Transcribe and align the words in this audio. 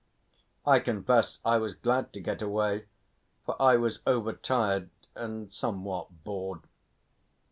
I 0.65 0.79
confess 0.79 1.39
I 1.45 1.57
was 1.59 1.75
glad 1.75 2.11
to 2.13 2.19
get 2.19 2.41
away, 2.41 2.85
for 3.45 3.55
I 3.61 3.75
was 3.75 3.99
overtired 4.07 4.89
and 5.13 5.53
somewhat 5.53 6.23
bored. 6.23 6.61